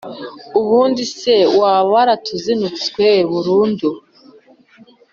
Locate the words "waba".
1.59-1.87